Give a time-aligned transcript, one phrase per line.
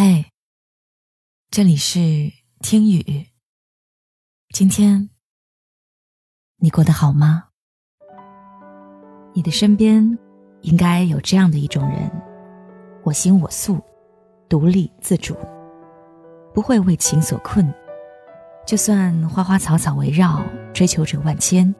[0.00, 0.26] 嘿，
[1.50, 1.98] 这里是
[2.60, 3.26] 听雨。
[4.54, 5.10] 今天
[6.58, 7.46] 你过得好吗？
[9.34, 10.16] 你的身边
[10.60, 12.08] 应该有这样的一种人：
[13.02, 13.80] 我行我素，
[14.48, 15.36] 独立自主，
[16.54, 17.68] 不会为情所困。
[18.64, 20.40] 就算花花草草围绕，
[20.72, 21.74] 追求者万千，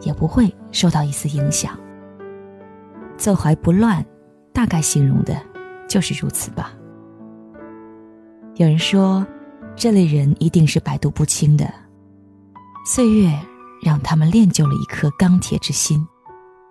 [0.00, 1.78] 也不会受到一丝影响。
[3.16, 4.04] 坐怀不乱，
[4.52, 5.40] 大概形容的
[5.88, 6.76] 就是如此吧。
[8.56, 9.26] 有人说，
[9.74, 11.72] 这类人一定是百毒不侵的。
[12.84, 13.32] 岁月
[13.82, 16.06] 让他们练就了一颗钢铁之心，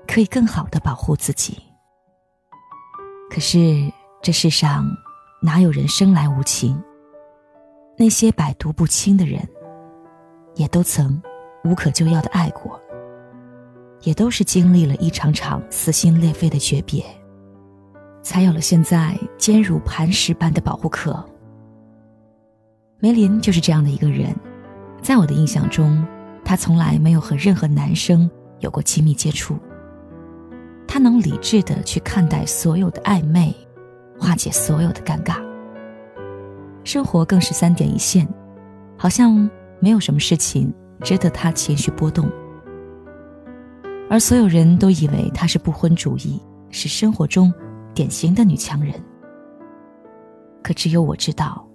[0.07, 1.57] 可以更好的保护自己。
[3.31, 4.85] 可是这世上
[5.41, 6.80] 哪有人生来无情？
[7.98, 9.41] 那些百毒不侵的人，
[10.54, 11.20] 也都曾
[11.63, 12.79] 无可救药的爱过，
[14.02, 17.04] 也都是经历了一场场撕心裂肺的诀别，
[18.21, 21.26] 才有了现在坚如磐石般的保护壳。
[23.04, 24.32] 梅林就是这样的一个人，
[25.02, 26.05] 在我的印象中，
[26.46, 29.57] 他从来没有和任何男生有过亲密接触。
[30.88, 33.52] 他能理智的去看待所有的暧昧，
[34.20, 35.38] 化解所有的尴尬。
[36.84, 38.27] 生活更是三点一线，
[38.96, 42.29] 好像没有什么事情值得他情绪波动。
[44.12, 47.52] 而所有人都以为他是不婚主义，是生活中
[47.96, 48.94] 典型的女强人。
[50.62, 51.68] 可只有我知道。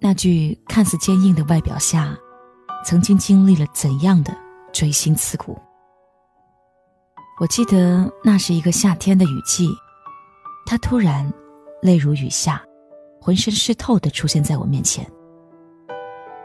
[0.00, 2.16] 那句看似坚硬的外表下，
[2.84, 4.32] 曾经经历了怎样的
[4.72, 5.58] 锥心刺骨？
[7.40, 9.68] 我记得那是一个夏天的雨季，
[10.66, 11.30] 他突然
[11.82, 12.62] 泪如雨下，
[13.20, 15.04] 浑身湿透的出现在我面前。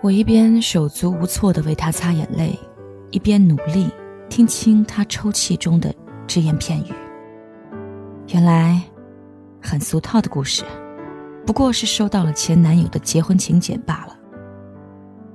[0.02, 2.59] 我一边手足无措的为他擦眼泪，
[3.12, 3.90] 一边努力
[4.30, 5.94] 听清他抽泣中的
[6.28, 6.94] 只言片语。
[8.30, 8.81] 原来，
[9.62, 10.64] 很俗套的故事。
[11.46, 14.18] 不过是收到了前男友的结婚请柬罢了，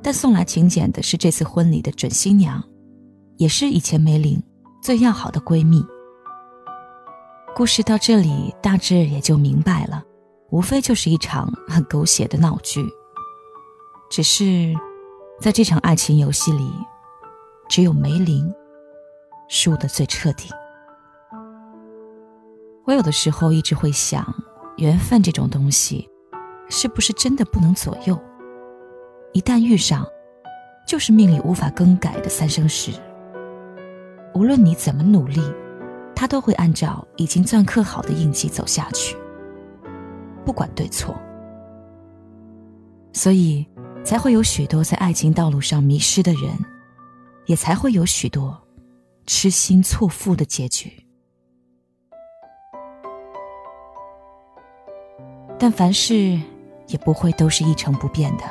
[0.03, 2.63] 但送来请柬的是这次婚礼的准新娘，
[3.37, 4.43] 也是以前梅林
[4.83, 5.85] 最要好的闺蜜。
[7.55, 10.03] 故事到这里大致也就明白了，
[10.51, 12.83] 无非就是一场很狗血的闹剧。
[14.11, 14.75] 只是，
[15.41, 16.71] 在这场爱情游戏里，
[17.69, 18.51] 只有梅林
[19.49, 20.49] 输得最彻底。
[22.87, 24.25] 我有的时候一直会想。
[24.79, 26.09] 缘分这种东西，
[26.69, 28.19] 是不是真的不能左右？
[29.33, 30.07] 一旦遇上，
[30.87, 32.93] 就是命里无法更改的三生石。
[34.35, 35.43] 无论你怎么努力，
[36.15, 39.17] 它都会按照已经篆刻好的印记走下去，
[40.45, 41.17] 不管对错。
[43.13, 43.67] 所以，
[44.05, 46.53] 才会有许多在爱情道路上迷失的人，
[47.47, 48.57] 也才会有许多
[49.27, 50.93] 痴心错付的结局。
[55.59, 56.41] 但凡事
[56.87, 58.45] 也不会都是一成不变的。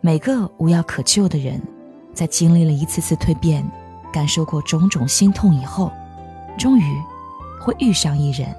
[0.00, 1.62] 每个无药可救的人，
[2.12, 3.64] 在经历了一次次蜕变，
[4.12, 5.90] 感受过种种心痛以后，
[6.58, 6.84] 终于
[7.60, 8.54] 会遇上一人。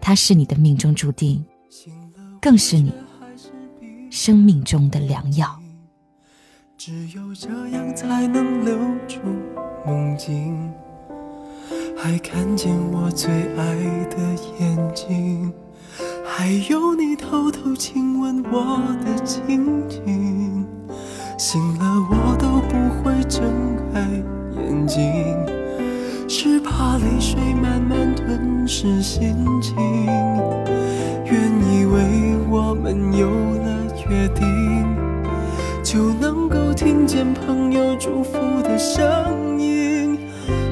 [0.00, 1.44] 他是你的命中注定，
[2.40, 2.92] 更是你
[4.10, 5.58] 生命中的良药。
[6.76, 8.76] 只有这样才能留
[9.08, 9.18] 住
[9.84, 10.72] 梦境，
[11.96, 13.74] 还看见我最爱
[14.06, 14.16] 的
[14.60, 15.52] 眼睛。
[16.40, 20.64] 还有你偷偷亲吻我的情景，
[21.36, 23.42] 醒了我都不会睁
[23.92, 24.08] 开
[24.56, 25.36] 眼睛，
[26.28, 29.74] 是怕泪水慢慢吞噬心情。
[31.24, 34.46] 原以为我们有了约定，
[35.82, 40.16] 就能够听见朋友祝福的声音，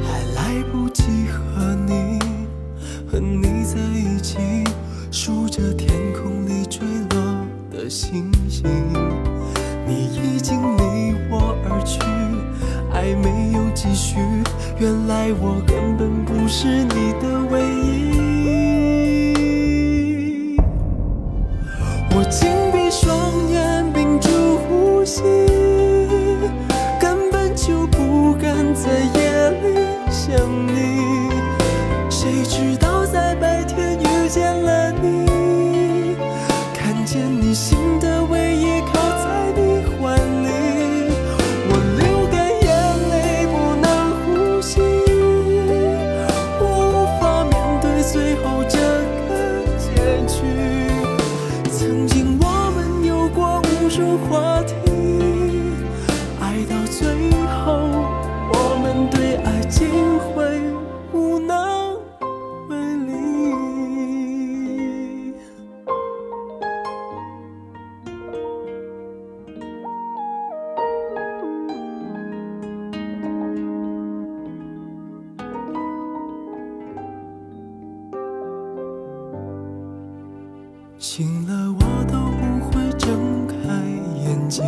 [0.04, 1.85] 还来不及和你和
[5.56, 7.18] 着天空里坠落
[7.70, 8.62] 的星星，
[9.86, 11.98] 你已经离我而去，
[12.92, 14.18] 爱没有继续。
[14.78, 17.96] 原来我根本不是你的唯一。
[22.14, 24.28] 我紧闭双眼，屏住
[24.58, 25.22] 呼吸，
[54.04, 54.74] 话题
[56.40, 57.08] 爱到最
[57.48, 57.72] 后
[58.52, 59.88] 我们对爱竟
[60.18, 60.60] 会
[61.12, 61.96] 无能
[62.68, 62.76] 为
[63.06, 63.12] 力。
[80.98, 81.95] 醒了我
[84.48, 84.64] 睛，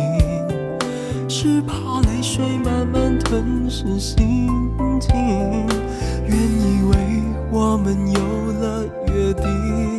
[1.27, 4.47] 是怕泪水慢慢吞噬心
[4.99, 5.15] 情。
[6.27, 8.19] 原以为我们有
[8.53, 9.97] 了约定，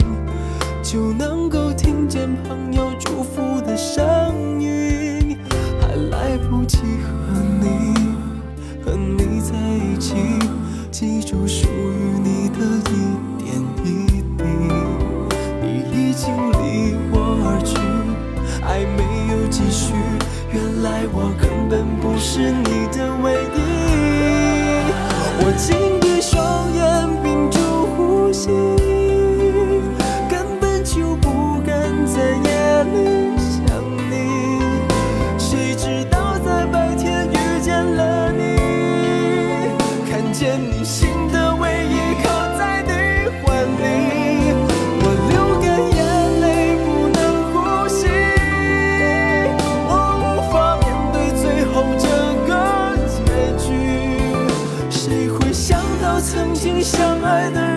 [0.83, 5.37] 就能够听见朋友祝福的声音，
[5.81, 7.95] 还来不及和你
[8.85, 10.15] 和你在一起，
[10.91, 11.47] 记住
[22.41, 23.61] 是你的唯一。
[25.43, 25.53] 我
[56.61, 57.70] 曾经相爱的人？